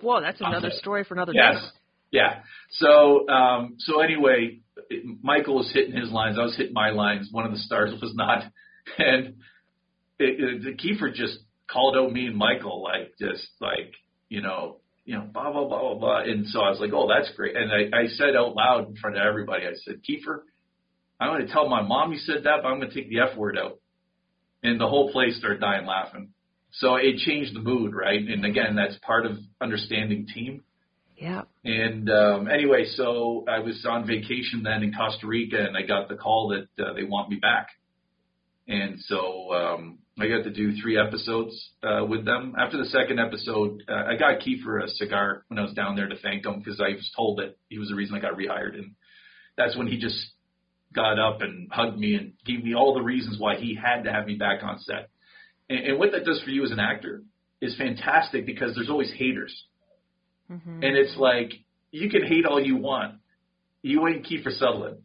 [0.00, 1.54] Whoa, that's another story for another yes.
[1.54, 1.60] day.
[2.10, 2.40] Yeah.
[2.70, 6.36] So, um, so anyway, it, Michael was hitting his lines.
[6.38, 7.28] I was hitting my lines.
[7.32, 8.44] One of the stars was not,
[8.98, 9.34] and
[10.18, 11.38] it, it, Kiefer just
[11.68, 13.94] called out me and Michael like just like
[14.28, 16.20] you know you know, blah, blah, blah, blah, blah.
[16.22, 17.56] And so I was like, oh, that's great.
[17.56, 20.40] And I, I said out loud in front of everybody, I said, Kiefer,
[21.20, 23.20] I'm going to tell my mom you said that, but I'm going to take the
[23.20, 23.78] F word out.
[24.62, 26.30] And the whole place started dying laughing.
[26.72, 28.20] So it changed the mood, right?
[28.20, 30.62] And again, that's part of understanding team.
[31.16, 31.42] Yeah.
[31.64, 36.08] And um, anyway, so I was on vacation then in Costa Rica, and I got
[36.08, 37.68] the call that uh, they want me back.
[38.66, 42.54] And so um, I got to do three episodes uh, with them.
[42.58, 46.08] After the second episode, uh, I got Kiefer a cigar when I was down there
[46.08, 48.74] to thank him because I was told that he was the reason I got rehired,
[48.74, 48.92] and
[49.56, 50.16] that's when he just
[50.94, 54.12] got up and hugged me and gave me all the reasons why he had to
[54.12, 55.10] have me back on set.
[55.68, 57.22] And, and what that does for you as an actor
[57.60, 59.64] is fantastic because there's always haters,
[60.50, 60.82] mm-hmm.
[60.82, 61.52] and it's like
[61.90, 63.16] you can hate all you want,
[63.82, 64.98] you ain't Kiefer Sutherland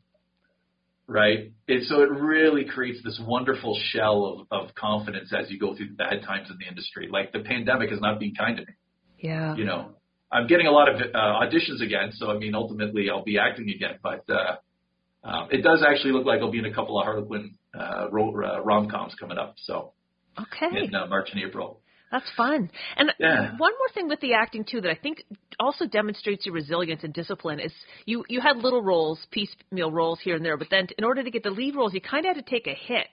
[1.10, 1.52] right?
[1.68, 5.90] And so it really creates this wonderful shell of, of confidence as you go through
[5.90, 7.10] the bad times in the industry.
[7.12, 8.74] Like the pandemic is not being kind to me.
[9.18, 9.56] Yeah.
[9.56, 9.96] You know,
[10.32, 13.70] I'm getting a lot of uh, auditions again, so I mean, ultimately I'll be acting
[13.70, 13.98] again.
[14.02, 17.56] But uh, um, it does actually look like I'll be in a couple of Harlequin
[17.78, 19.56] uh, uh, rom coms coming up.
[19.58, 19.94] So
[20.40, 21.79] okay, in uh, March and April.
[22.12, 22.72] That's fun.
[22.98, 23.52] And yeah.
[23.58, 25.24] one more thing with the acting too that I think
[25.60, 27.72] also demonstrates your resilience and discipline is
[28.06, 31.30] you you had little roles, piecemeal roles here and there, but then in order to
[31.30, 33.08] get the lead roles, you kind of had to take a hit.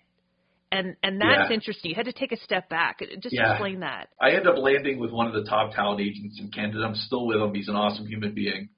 [0.72, 1.54] And and that's yeah.
[1.54, 1.90] interesting.
[1.90, 3.00] You had to take a step back.
[3.20, 3.52] Just yeah.
[3.52, 4.08] explain that.
[4.20, 6.84] I ended up landing with one of the top talent agents in Canada.
[6.84, 7.54] I'm still with him.
[7.54, 8.70] He's an awesome human being.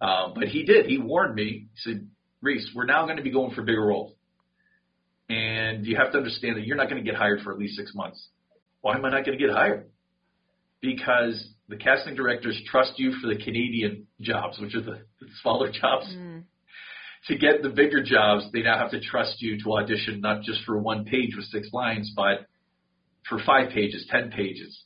[0.00, 0.86] Um, but he did.
[0.86, 1.68] He warned me.
[1.72, 2.08] He said,
[2.42, 4.12] "Rhys, we're now going to be going for bigger roles,
[5.28, 7.76] and you have to understand that you're not going to get hired for at least
[7.76, 8.28] six months."
[8.80, 9.86] Why am I not going to get hired?
[10.80, 15.70] Because the casting directors trust you for the Canadian jobs, which are the, the smaller
[15.72, 16.06] jobs.
[16.06, 16.44] Mm.
[17.26, 20.64] To get the bigger jobs, they now have to trust you to audition not just
[20.64, 22.46] for one page with six lines, but
[23.28, 24.84] for five pages, ten pages.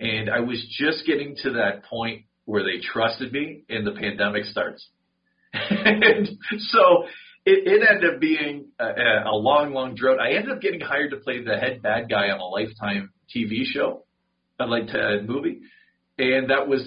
[0.00, 4.44] And I was just getting to that point where they trusted me, and the pandemic
[4.44, 4.86] starts.
[5.52, 7.04] and so
[7.46, 8.84] it, it ended up being a,
[9.26, 10.18] a long, long drought.
[10.20, 13.64] I ended up getting hired to play the head bad guy on a Lifetime TV
[13.64, 14.04] show,
[14.58, 15.60] a like a movie,
[16.18, 16.82] and that was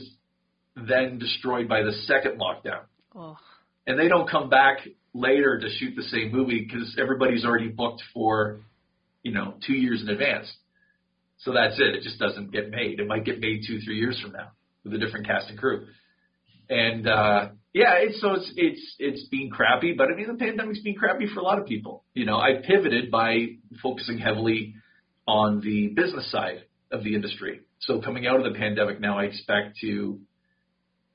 [0.75, 2.81] then destroyed by the second lockdown.
[3.15, 3.37] Oh.
[3.85, 4.79] And they don't come back
[5.13, 8.61] later to shoot the same movie because everybody's already booked for,
[9.23, 10.51] you know, two years in advance.
[11.39, 11.95] So that's it.
[11.95, 12.99] It just doesn't get made.
[12.99, 14.51] It might get made two, three years from now
[14.83, 15.87] with a different cast and crew.
[16.69, 20.81] And uh, yeah, it's so it's it's it's being crappy, but I mean the pandemic's
[20.81, 22.03] been crappy for a lot of people.
[22.13, 24.75] You know, I pivoted by focusing heavily
[25.27, 27.61] on the business side of the industry.
[27.79, 30.19] So coming out of the pandemic now, I expect to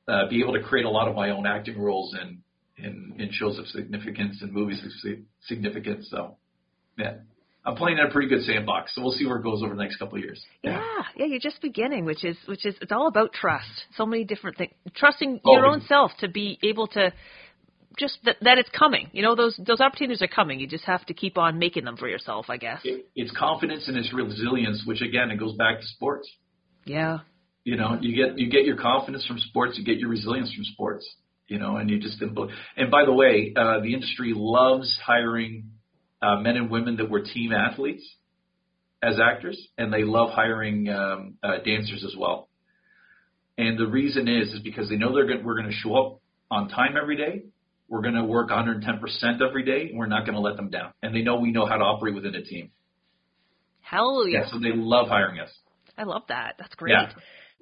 [0.07, 2.43] uh, be able to create a lot of my own acting roles in
[2.77, 4.91] in, in shows of significance and movies of
[5.43, 6.09] significance.
[6.11, 6.37] So
[6.99, 7.17] yeah.
[7.65, 9.81] I'm playing in a pretty good sandbox, so we'll see where it goes over the
[9.81, 10.45] next couple of years.
[10.63, 10.73] Yeah.
[10.73, 13.85] yeah, yeah, you're just beginning, which is which is it's all about trust.
[13.97, 17.13] So many different things, trusting oh, your own self to be able to
[17.99, 19.11] just that, that it's coming.
[19.13, 20.59] You know, those those opportunities are coming.
[20.59, 22.81] You just have to keep on making them for yourself, I guess.
[22.85, 26.29] It, it's confidence and it's resilience, which again, it goes back to sports.
[26.85, 27.21] Yeah.
[27.65, 30.65] You know, you get you get your confidence from sports, you get your resilience from
[30.65, 31.09] sports.
[31.47, 35.71] You know, and you just and by the way, uh, the industry loves hiring
[36.23, 38.05] uh, men and women that were team athletes
[39.03, 42.49] as actors, and they love hiring um, uh, dancers as well.
[43.59, 46.21] And the reason is is because they know they're going we're going to show up
[46.51, 47.43] on time every day.
[47.89, 48.83] We're going to work 110%
[49.47, 50.93] every day, and we're not going to let them down.
[51.03, 52.71] And they know we know how to operate within a team.
[53.83, 54.45] Hallelujah.
[54.45, 55.51] Yeah, so they love hiring us.
[55.99, 56.55] I love that.
[56.59, 56.93] That's great.
[56.93, 57.13] Yeah.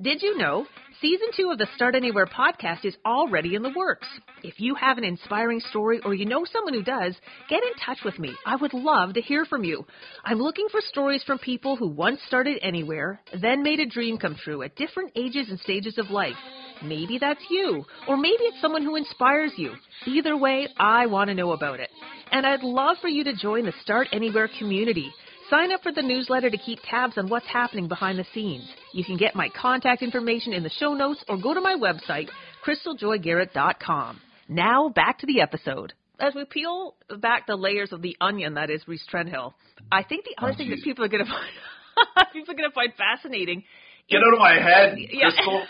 [0.03, 0.67] Did you know
[1.03, 4.07] season two of the Start Anywhere podcast is already in the works?
[4.43, 7.15] If you have an inspiring story or you know someone who does,
[7.51, 8.35] get in touch with me.
[8.47, 9.85] I would love to hear from you.
[10.25, 14.37] I'm looking for stories from people who once started anywhere, then made a dream come
[14.43, 16.37] true at different ages and stages of life.
[16.83, 19.75] Maybe that's you, or maybe it's someone who inspires you.
[20.07, 21.91] Either way, I want to know about it.
[22.33, 25.13] And I'd love for you to join the Start Anywhere community.
[25.51, 28.69] Sign up for the newsletter to keep tabs on what's happening behind the scenes.
[28.95, 32.29] You can get my contact information in the show notes or go to my website,
[32.65, 34.21] crystaljoygarrett.com.
[34.49, 35.93] Now back to the episode.
[36.21, 39.55] As we peel back the layers of the onion that is Rhys Trenhaile,
[39.91, 40.81] I think the other Oh, thing geez.
[40.81, 43.65] that people are going to find people are going to find fascinating
[44.09, 45.31] Get out of my head, Yeah.
[45.31, 45.63] Crystal.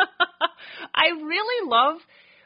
[0.94, 1.96] I really love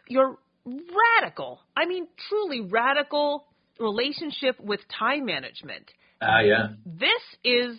[0.08, 3.44] your radical, I mean, truly radical
[3.78, 5.84] relationship with time management.
[6.20, 6.68] Ah, yeah.
[6.84, 7.78] This is,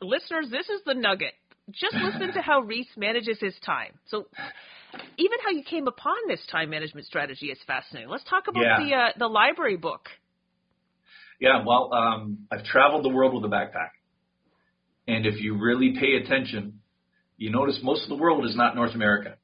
[0.00, 1.34] listeners, this is the nugget.
[1.70, 3.92] Just listen to how Rhys manages his time.
[4.06, 4.26] So,
[5.16, 8.10] even how you came upon this time management strategy is fascinating.
[8.10, 8.78] Let's talk about Yeah.
[8.78, 10.08] the uh, the library book.
[11.40, 13.90] Yeah, well, um, I've traveled the world with a backpack.
[15.08, 16.80] And if you really pay attention,
[17.36, 19.36] you notice most of the world is not North America,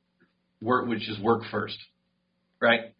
[0.60, 1.76] which is work first,
[2.60, 2.94] right?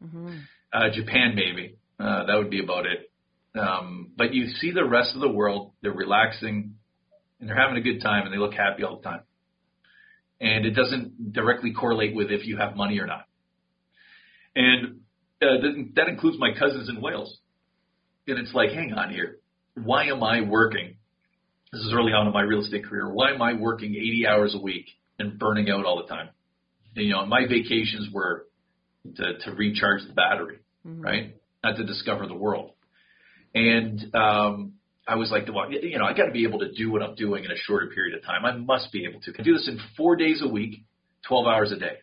[0.73, 1.77] Uh, Japan, maybe.
[1.99, 3.10] Uh, that would be about it.
[3.59, 6.77] Um, but you see the rest of the world, they're relaxing
[7.41, 9.23] and they're having a good time and they look happy all the time.
[10.41, 13.25] And it doesn't directly correlate with if you have money or not.
[14.55, 15.01] And
[15.43, 17.39] uh, that, that includes my cousins in Wales
[18.27, 19.39] and it's like, hang on here.
[19.75, 20.97] Why am I working?
[21.73, 23.09] This is early on in my real estate career.
[23.09, 24.87] Why am I working 80 hours a week
[25.19, 26.31] and burning out all the time?
[26.97, 28.47] And, you know, my vacations were
[29.17, 30.59] to, to recharge the battery,
[31.01, 31.37] right?
[31.63, 32.73] Not to discover the world.
[33.55, 34.75] And um,
[35.07, 37.15] I was like, well, you know, I got to be able to do what I'm
[37.15, 38.45] doing in a shorter period of time.
[38.45, 39.33] I must be able to.
[39.39, 40.85] I do this in four days a week,
[41.27, 41.97] 12 hours a day.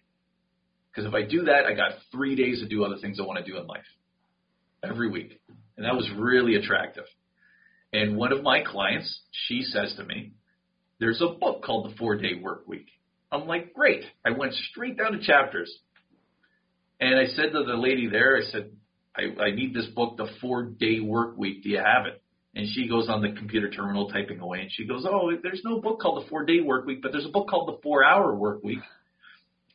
[0.91, 3.43] Because if I do that, I got three days to do other things I want
[3.43, 3.85] to do in life
[4.83, 5.39] every week.
[5.77, 7.05] And that was really attractive.
[7.93, 10.33] And one of my clients, she says to me,
[10.99, 12.87] there's a book called The Four Day Work Week.
[13.31, 14.03] I'm like, great.
[14.25, 15.71] I went straight down to Chapters.
[16.99, 18.71] And I said to the lady there, I said,
[19.17, 21.63] I, I need this book, The Four Day Work Week.
[21.63, 22.21] Do you have it?
[22.55, 25.79] And she goes on the computer terminal typing away and she goes, Oh, there's no
[25.79, 28.35] book called The Four Day Work Week, but there's a book called The Four Hour
[28.35, 28.79] Work Week.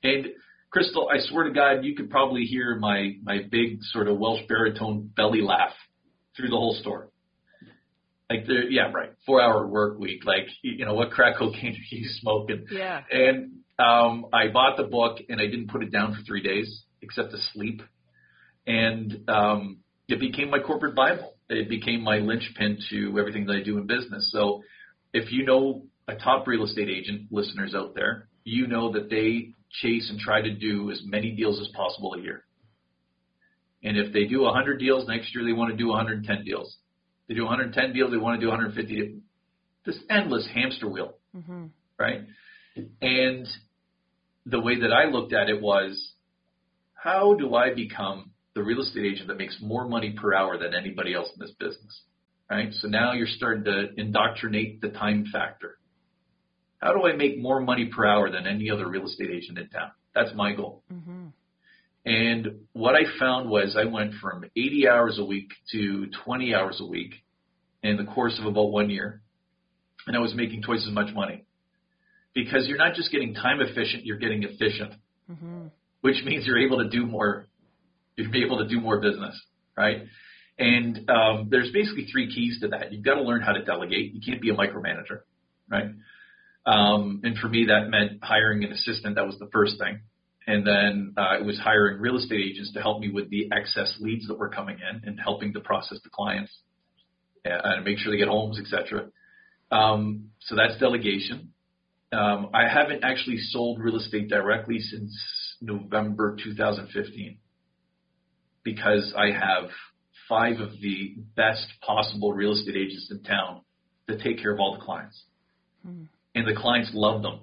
[0.03, 0.27] And
[0.71, 4.43] Crystal, I swear to God, you could probably hear my my big sort of Welsh
[4.49, 5.75] baritone belly laugh
[6.37, 7.11] through the whole store.
[8.31, 9.11] Like there, yeah, right.
[9.27, 10.25] Four hour work week.
[10.25, 12.67] Like you know, what crack cocaine are you smoking?
[12.71, 13.03] Yeah.
[13.11, 16.85] And um, I bought the book and I didn't put it down for three days
[17.03, 17.83] except to sleep.
[18.67, 21.35] And um, it became my corporate Bible.
[21.49, 24.31] It became my linchpin to everything that I do in business.
[24.33, 24.63] So
[25.13, 29.55] if you know a top real estate agent, listeners out there, you know that they
[29.71, 32.45] chase and try to do as many deals as possible a year.
[33.83, 36.77] And if they do 100 deals next year, they want to do 110 deals.
[37.29, 38.95] They do 110 deals, they want to do 150.
[38.95, 39.23] deals.
[39.85, 41.15] This endless hamster wheel,
[41.99, 42.21] right?
[43.01, 43.49] And
[44.47, 46.13] the way that I looked at it was,
[46.95, 50.75] how do I become the real estate agent that makes more money per hour than
[50.75, 52.03] anybody else in this business?
[52.51, 52.73] Right?
[52.73, 55.79] So now you're starting to indoctrinate the time factor.
[56.83, 59.69] How do I make more money per hour than any other real estate agent in
[59.69, 59.93] town?
[60.15, 60.83] That's my goal.
[60.93, 61.29] Mm-hmm.
[62.05, 66.81] And what I found was I went from 80 hours a week to 20 hours
[66.81, 67.15] a week
[67.83, 69.23] in the course of about one year.
[70.07, 71.45] And I was making twice as much money.
[72.35, 74.95] Because you're not just getting time efficient, you're getting efficient,
[75.31, 75.67] mm-hmm.
[76.01, 77.47] which means you're able to do more,
[78.17, 79.41] you're able to do more business,
[79.77, 80.03] right?
[80.59, 82.93] And um, there's basically three keys to that.
[82.93, 84.13] You've got to learn how to delegate.
[84.15, 85.21] You can't be a micromanager,
[85.69, 85.91] right?
[86.67, 89.17] Um, and for me, that meant hiring an assistant.
[89.17, 90.01] That was the first thing.
[90.47, 93.97] And then uh, it was hiring real estate agents to help me with the excess
[94.01, 96.53] leads that were coming in and helping to process the clients
[97.47, 99.09] uh, and make sure they get homes, etc.
[99.71, 101.53] Um, so that's delegation.
[102.13, 105.17] Um, I haven't actually sold real estate directly since
[105.61, 107.39] November 2015
[108.65, 109.71] because I have
[110.29, 113.63] five of the best possible real estate agents in town
[114.09, 115.23] that take care of all the clients.
[116.35, 117.41] And the clients love them.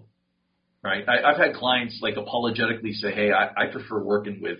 [0.84, 1.04] right?
[1.08, 4.60] I, I've had clients like apologetically say, "Hey, I, I prefer working with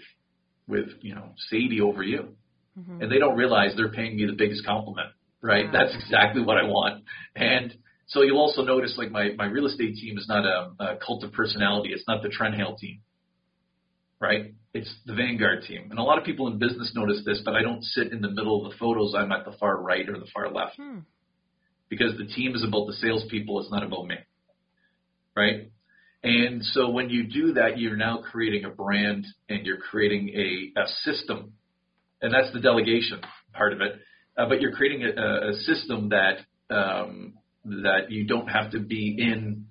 [0.68, 2.36] with you know Sadie over you,"
[2.78, 3.02] mm-hmm.
[3.02, 5.10] and they don't realize they're paying me the biggest compliment,
[5.42, 5.66] right?
[5.66, 5.72] Yeah.
[5.72, 7.04] That's exactly what I want.
[7.36, 7.74] And
[8.08, 11.24] so you'll also notice like my my real estate team is not a, a cult
[11.24, 11.92] of personality.
[11.94, 13.00] It's not the Trenhaile team,
[14.20, 14.54] right?
[14.74, 15.88] It's the Vanguard team.
[15.90, 18.30] And a lot of people in business notice this, but I don't sit in the
[18.30, 19.16] middle of the photos.
[19.16, 20.76] I'm at the far right or the far left.
[20.78, 21.00] Hmm.
[21.90, 24.16] Because the team is about the salespeople, it's not about me.
[25.36, 25.72] Right?
[26.24, 30.80] And so when you do that, you're now creating a brand and you're creating a,
[30.82, 31.54] a system.
[32.22, 33.22] And that's the delegation
[33.54, 33.94] part of it.
[34.38, 37.34] Uh, but you're creating a, a system that um,
[37.66, 39.66] that you don't have to be in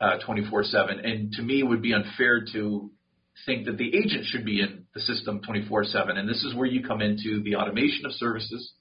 [0.00, 1.06] uh, 24/7.
[1.06, 2.90] And to me, it would be unfair to
[3.44, 6.16] think that the agent should be in the system 24/7.
[6.16, 8.72] And this is where you come into the automation of services,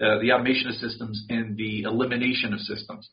[0.00, 3.08] uh, the automation of systems, and the elimination of systems.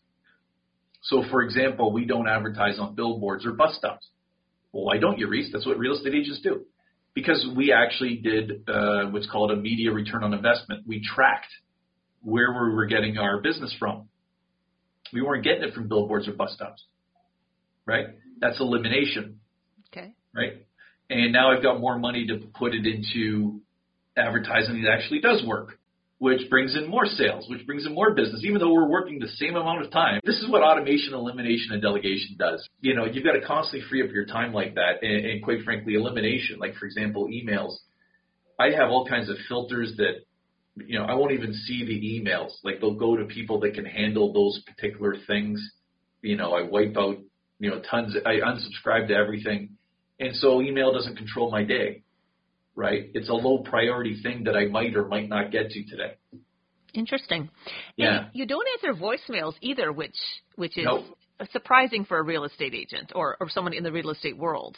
[1.04, 4.08] So, for example, we don't advertise on billboards or bus stops.
[4.72, 5.52] Well, why don't you, Rhys?
[5.52, 6.66] That's what real estate agents do.
[7.14, 10.88] Because we actually did uh, what's called a media return on investment.
[10.88, 11.52] We tracked
[12.22, 14.08] where we were getting our business from.
[15.12, 16.86] We weren't getting it from billboards or bus stops,
[17.86, 18.06] right?
[18.40, 19.40] That's elimination.
[19.88, 20.14] Okay.
[20.36, 20.65] Right.
[21.10, 23.62] And now I've got more money to put it into
[24.17, 25.78] advertising that actually does work
[26.22, 29.28] which brings in more sales, which brings in more business, even though we're working the
[29.28, 30.20] same amount of time.
[30.24, 32.63] This is what automation, elimination, and delegation does.
[32.80, 35.63] You know, you've got to constantly free up your time like that, and, and quite
[35.63, 36.60] frankly, elimination.
[36.60, 37.74] Like for example, emails.
[38.60, 40.17] I have all kinds of filters that,
[40.76, 42.52] you know, I won't even see the emails.
[42.63, 45.60] Like they'll go to people that can handle those particular things.
[46.22, 47.17] You know, I wipe out,
[47.58, 48.15] you know, tons.
[48.28, 49.78] I unsubscribe to everything,
[50.22, 52.04] and so email doesn't control my day
[52.76, 53.10] right?
[53.14, 56.16] It's a low priority thing that I might or might not get to today.
[56.94, 57.50] Interesting.
[57.96, 58.18] Yeah.
[58.18, 60.16] And you don't answer voicemails either, which
[60.56, 61.06] which is nope.
[61.52, 64.78] surprising for a real estate agent or, or someone in the real estate world.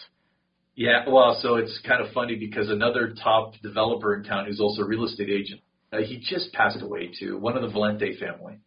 [0.76, 4.82] Yeah, well, so it's kind of funny because another top developer in town who's also
[4.82, 7.38] a real estate agent, uh, he just passed away too.
[7.38, 8.58] One of the Valente family,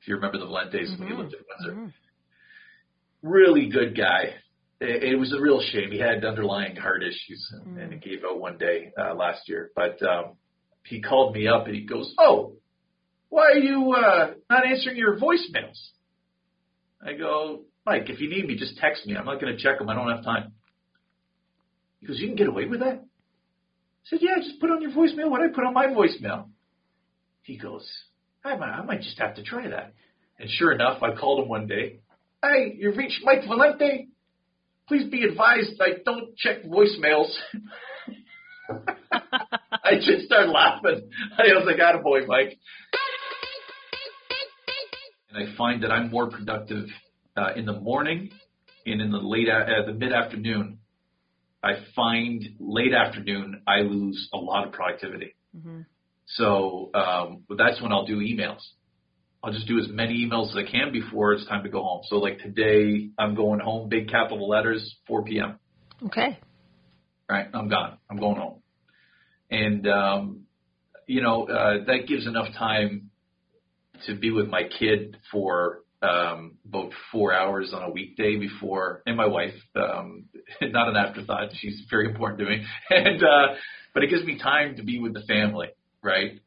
[0.00, 1.02] if you remember the Valentes mm-hmm.
[1.02, 1.80] when he lived in Windsor.
[1.80, 3.28] Mm-hmm.
[3.30, 4.34] Really good guy,
[4.80, 5.90] it, it was a real shame.
[5.90, 7.82] He had underlying heart issues and, mm.
[7.82, 9.70] and he gave out one day uh, last year.
[9.74, 10.36] But um,
[10.84, 12.54] he called me up and he goes, "Oh,
[13.28, 15.78] why are you uh, not answering your voicemails?"
[17.04, 19.16] I go, "Mike, if you need me, just text me.
[19.16, 19.88] I'm not going to check them.
[19.88, 20.52] I don't have time."
[22.00, 24.92] He goes, "You can get away with that?" I said, "Yeah, just put on your
[24.92, 26.48] voicemail what I put on my voicemail."
[27.42, 27.88] He goes,
[28.44, 29.94] "I might, I might just have to try that."
[30.38, 32.00] And sure enough, I called him one day.
[32.42, 34.08] Hey, you've reached Mike Valente.
[34.88, 37.30] Please be advised I don't check voicemails.
[39.12, 41.10] I just started laughing.
[41.38, 42.58] I was like, "Got a boy, Mike."
[45.30, 46.86] And I find that I'm more productive
[47.36, 48.30] uh, in the morning
[48.86, 50.78] and in the late uh, the mid afternoon.
[51.62, 55.34] I find late afternoon I lose a lot of productivity.
[55.56, 55.80] Mm-hmm.
[56.26, 58.60] So, um, but that's when I'll do emails.
[59.44, 62.00] I'll just do as many emails as I can before it's time to go home.
[62.04, 65.58] So like today, I'm going home, big capital letters, 4 p.m.
[66.06, 66.38] Okay.
[67.28, 67.98] Right, I'm gone.
[68.10, 68.62] I'm going home,
[69.50, 70.40] and um,
[71.06, 73.10] you know uh, that gives enough time
[74.06, 79.16] to be with my kid for um, about four hours on a weekday before, and
[79.16, 79.54] my wife.
[79.74, 80.26] Um,
[80.62, 81.48] not an afterthought.
[81.54, 83.54] She's very important to me, and uh,
[83.94, 85.68] but it gives me time to be with the family,
[86.02, 86.40] right?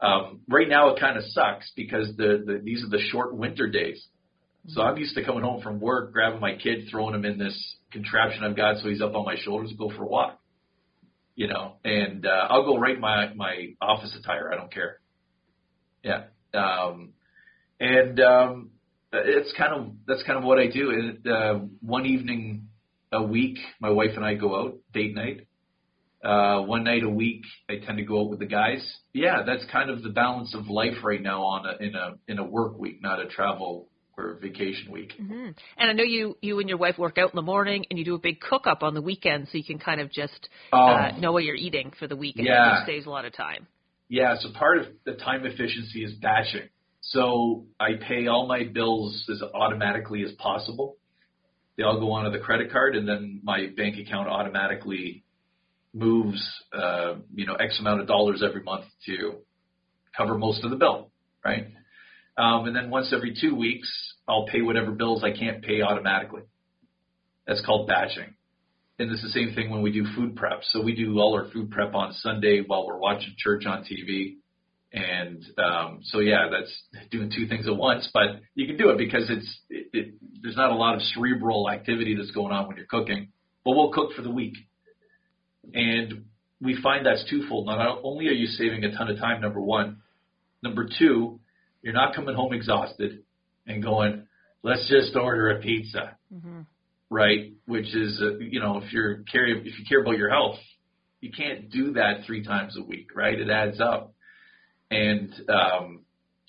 [0.00, 3.68] Um, right now it kind of sucks because the, the these are the short winter
[3.68, 4.04] days.
[4.68, 7.76] So I'm used to coming home from work, grabbing my kid, throwing him in this
[7.92, 10.38] contraption I've got so he's up on my shoulders, go for a walk.
[11.34, 14.50] You know, and uh, I'll go right in my my office attire.
[14.52, 15.00] I don't care.
[16.02, 16.24] Yeah.
[16.54, 17.12] Um,
[17.78, 18.70] and um,
[19.12, 20.90] it's kind of that's kind of what I do.
[20.90, 22.68] And uh, one evening
[23.12, 25.46] a week, my wife and I go out date night,
[26.26, 28.84] uh, one night a week, I tend to go out with the guys.
[29.12, 32.38] Yeah, that's kind of the balance of life right now on a, in a in
[32.38, 35.12] a work week, not a travel or vacation week.
[35.20, 35.50] Mm-hmm.
[35.78, 38.04] And I know you you and your wife work out in the morning, and you
[38.04, 40.76] do a big cook up on the weekend, so you can kind of just uh,
[40.76, 42.48] um, know what you're eating for the weekend.
[42.48, 43.66] Yeah, it saves a lot of time.
[44.08, 46.68] Yeah, so part of the time efficiency is batching.
[47.02, 50.96] So I pay all my bills as automatically as possible.
[51.76, 55.22] They all go onto the credit card, and then my bank account automatically
[55.96, 59.36] moves, uh, you know, X amount of dollars every month to
[60.16, 61.10] cover most of the bill,
[61.44, 61.68] right?
[62.36, 63.88] Um, and then once every two weeks,
[64.28, 66.42] I'll pay whatever bills I can't pay automatically.
[67.46, 68.34] That's called batching.
[68.98, 70.60] And it's the same thing when we do food prep.
[70.62, 74.36] So we do all our food prep on Sunday while we're watching church on TV.
[74.92, 78.98] And um, so yeah, that's doing two things at once, but you can do it
[78.98, 82.76] because it's it, it, there's not a lot of cerebral activity that's going on when
[82.76, 83.28] you're cooking.
[83.64, 84.54] But we'll cook for the week,
[85.74, 86.24] and
[86.60, 87.66] we find that's twofold.
[87.66, 89.98] Not only are you saving a ton of time, number one,
[90.62, 91.40] number two,
[91.82, 93.22] you're not coming home exhausted
[93.66, 94.26] and going,
[94.62, 96.60] let's just order a pizza, mm-hmm.
[97.10, 97.52] right?
[97.66, 100.58] Which is, uh, you know, if you're care if you care about your health,
[101.20, 103.38] you can't do that three times a week, right?
[103.38, 104.14] It adds up,
[104.90, 106.00] and um,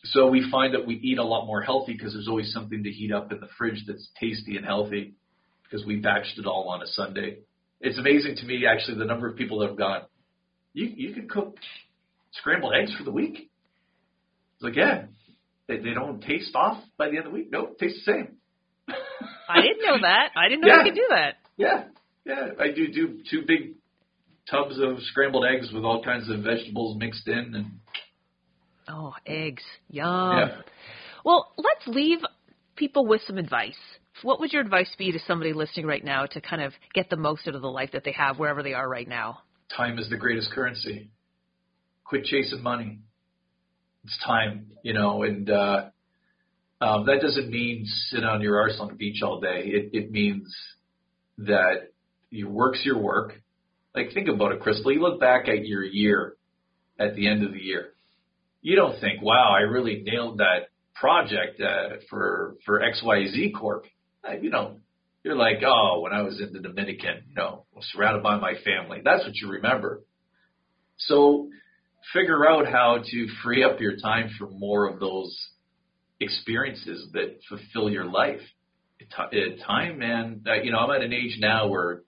[0.04, 2.90] so we find that we eat a lot more healthy because there's always something to
[2.90, 5.16] heat up in the fridge that's tasty and healthy
[5.64, 7.40] because we batched it all on a Sunday.
[7.80, 10.02] It's amazing to me actually the number of people that have gone,
[10.74, 11.58] you you can cook
[12.32, 13.52] scrambled eggs for the week.
[14.56, 15.06] It's like yeah,
[15.68, 17.50] they, they don't taste off by the end of the week.
[17.52, 18.38] Nope, tastes the same.
[19.50, 20.30] I didn't know that.
[20.36, 20.78] I didn't know yeah.
[20.78, 21.36] you could do that.
[21.58, 21.84] Yeah,
[22.26, 22.48] yeah.
[22.60, 23.76] I do do two big
[24.50, 27.72] tubs of scrambled eggs with all kinds of vegetables mixed in and.
[28.90, 29.64] Oh, eggs!
[29.90, 30.38] Yum.
[30.38, 30.62] Yeah.
[31.26, 32.20] Well, let's leave
[32.78, 33.76] people with some advice.
[34.24, 37.18] What would your advice be to somebody listening right now to kind of get the
[37.18, 39.40] most out of the life that they have wherever they are right now?
[39.76, 41.10] Time is the greatest currency.
[42.06, 43.00] Quit chasing money
[44.08, 45.90] it's time, you know, and uh,
[46.80, 49.64] um, that doesn't mean sit on your arse on the beach all day.
[49.66, 50.56] It, it means
[51.40, 51.92] that
[52.30, 53.34] your work's your work.
[53.94, 54.94] Like think about it, Crystal.
[54.94, 56.38] You look back at your year
[56.98, 57.90] at the end of the year.
[58.62, 63.86] You don't think, "Wow, I really nailed that project uh, for for XYZ Corp."
[64.42, 64.78] You know,
[65.24, 69.02] you're like, "Oh, when I was in the Dominican, you know, surrounded by my family."
[69.04, 70.04] That's what you remember.
[70.98, 71.50] So
[72.14, 75.36] figure out how to free up your time for more of those
[76.20, 78.42] experiences that fulfill your life.
[79.66, 82.02] Time, man, you know, I'm at an age now where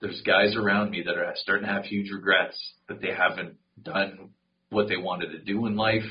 [0.00, 2.58] there's guys around me that are starting to have huge regrets
[2.88, 4.30] that they haven't done
[4.70, 6.04] what they wanted to do in life.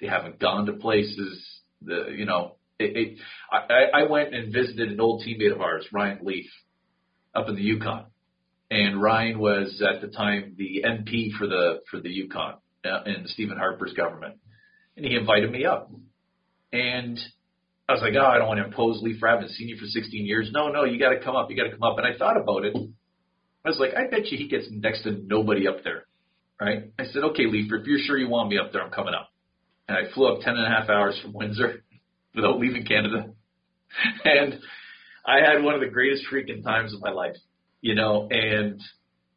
[0.00, 1.44] They haven't gone to places.
[1.82, 3.18] The you know, it, it,
[3.50, 6.46] I, I went and visited an old teammate of ours, Ryan Leef,
[7.34, 8.06] up in the Yukon
[8.70, 12.54] and Ryan was at the time the MP for the for the Yukon
[12.84, 14.36] uh, in Stephen Harper's government,
[14.96, 15.90] and he invited me up,
[16.72, 17.18] and
[17.88, 19.22] I was like, oh, I don't want to impose Leef.
[19.22, 20.50] I haven't seen you for 16 years.
[20.52, 21.50] No, no, you got to come up.
[21.50, 21.96] You got to come up.
[21.98, 22.74] And I thought about it.
[22.74, 26.04] I was like, I bet you he gets next to nobody up there,
[26.60, 26.90] right?
[26.98, 29.28] I said, okay, Leef, if you're sure you want me up there, I'm coming up.
[29.88, 31.84] And I flew up 10 and a half hours from Windsor
[32.36, 33.30] without leaving Canada,
[34.24, 34.60] and
[35.26, 37.36] I had one of the greatest freaking times of my life
[37.86, 38.80] you know, and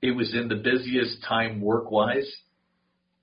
[0.02, 2.28] it was in the busiest time work wise.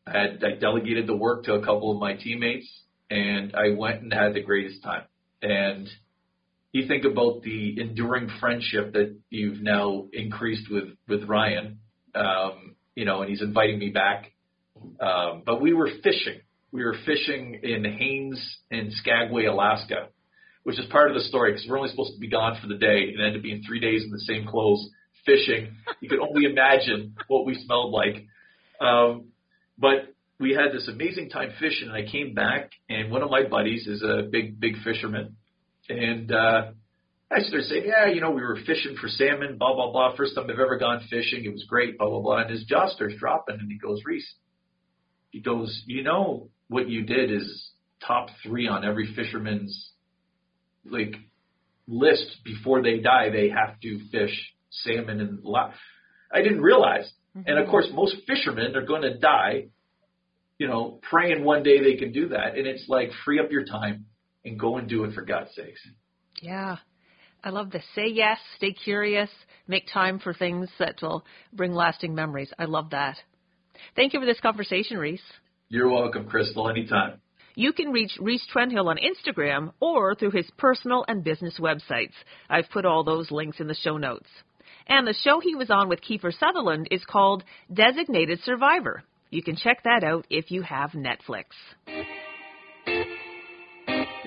[0.07, 2.69] I had I delegated the work to a couple of my teammates
[3.11, 5.03] and I went and had the greatest time.
[5.43, 5.89] And
[6.73, 11.81] you think about the enduring friendship that you've now increased with with Ryan,
[12.15, 14.33] um, you know, and he's inviting me back.
[15.01, 16.41] Um, but we were fishing.
[16.73, 20.09] We were fishing in Haines in Skagway, Alaska,
[20.65, 22.75] which is part of the story because we're only supposed to be gone for the
[22.75, 24.89] day and ended up being three days in the same clothes
[25.25, 25.77] fishing.
[26.01, 28.27] You could only imagine what we smelled like.
[28.81, 29.27] Um,
[29.79, 33.45] but we had this amazing time fishing, and I came back, and one of my
[33.45, 35.37] buddies is a big, big fisherman,
[35.89, 36.73] and uh,
[37.31, 40.17] I started saying, "Yeah, you know, we were fishing for salmon, blah blah blah.
[40.17, 41.45] First time I've ever gone fishing.
[41.45, 44.27] It was great, blah blah blah." And his jaw starts dropping, and he goes, "Rhys,"
[45.31, 47.71] he goes, "You know what you did is
[48.07, 49.91] top three on every fisherman's
[50.85, 51.15] like
[51.87, 53.31] list before they die.
[53.31, 55.39] They have to fish salmon and
[56.33, 57.11] I didn't realize.
[57.37, 57.49] Mm-hmm.
[57.49, 59.69] And of course, most fishermen are going to die,
[60.59, 62.57] you know, praying one day they can do that.
[62.57, 64.07] And it's like free up your time
[64.45, 65.81] and go and do it for God's sakes.
[66.41, 66.77] Yeah.
[67.45, 67.85] I love this.
[67.95, 69.31] Say yes, stay curious,
[69.69, 72.53] make time for things that will bring lasting memories.
[72.59, 73.17] I love that.
[73.95, 75.21] Thank you for this conversation, Rhys.
[75.69, 76.69] You're welcome, Crystal.
[76.69, 77.21] Anytime.
[77.55, 82.13] You can reach Rhys Trenhaile on Instagram or through his personal and business websites.
[82.51, 84.29] I've put all those links in the show notes.
[84.87, 89.03] And the show he was on with Kiefer Sutherland is called Designated Survivor.
[89.31, 91.47] You can check that out if you have Netflix.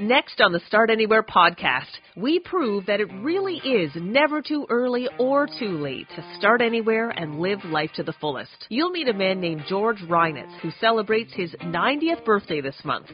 [0.01, 5.09] Next on the Start Anywhere podcast, we prove that it really is never too early
[5.19, 8.65] or too late to start anywhere and live life to the fullest.
[8.69, 13.07] You'll meet a man named George Reinitz who celebrates his 90th birthday this month.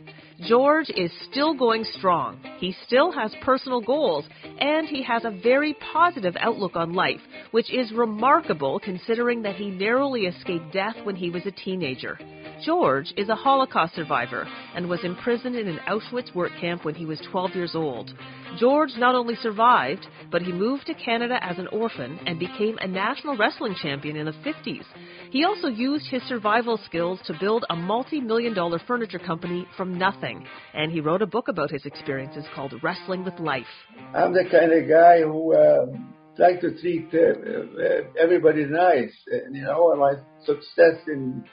[0.48, 2.40] George is still going strong.
[2.60, 4.26] He still has personal goals
[4.60, 9.72] and he has a very positive outlook on life, which is remarkable considering that he
[9.72, 12.20] narrowly escaped death when he was a teenager.
[12.64, 17.06] George is a Holocaust survivor and was imprisoned in an Auschwitz work camp when he
[17.06, 18.14] was 12 years old.
[18.58, 22.88] George not only survived, but he moved to Canada as an orphan and became a
[22.88, 24.84] national wrestling champion in the 50s.
[25.32, 29.98] He also used his survival skills to build a multi million dollar furniture company from
[29.98, 30.46] nothing.
[30.74, 33.66] And he wrote a book about his experiences called Wrestling with Life.
[34.14, 39.14] I'm the kind of guy who um, like to treat uh, uh, everybody nice.
[39.32, 40.14] And, you know, my
[40.46, 41.44] success in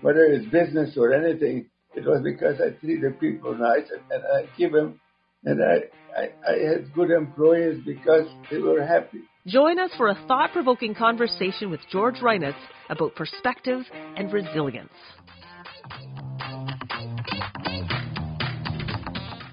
[0.00, 4.48] whether it's business or anything, it was because I treated people nice and, and I
[4.58, 5.00] give them,
[5.44, 5.82] and I,
[6.16, 9.20] I, I had good employees because they were happy.
[9.46, 12.54] Join us for a thought provoking conversation with George Reinitz
[12.88, 13.82] about perspective
[14.16, 14.90] and resilience.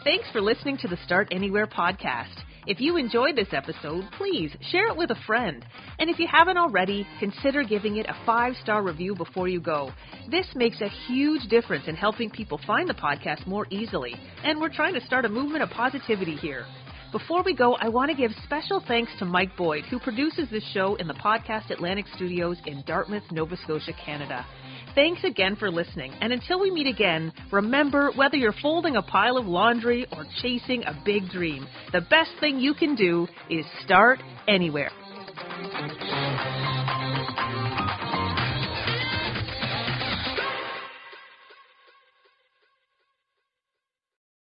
[0.04, 2.36] Thanks for listening to the Start Anywhere podcast.
[2.68, 5.66] If you enjoyed this episode, please share it with a friend.
[5.97, 9.91] And if you haven't already, consider giving it a five star review before you go.
[10.30, 14.14] This makes a huge difference in helping people find the podcast more easily.
[14.43, 16.66] And we're trying to start a movement of positivity here.
[17.12, 20.64] Before we go, I want to give special thanks to Mike Boyd, who produces this
[20.72, 24.45] show in the Podcast Atlantic Studios in Dartmouth, Nova Scotia, Canada.
[24.94, 29.38] Thanks again for listening, and until we meet again, remember whether you're folding a pile
[29.38, 34.20] of laundry or chasing a big dream, the best thing you can do is start
[34.50, 34.92] anywhere.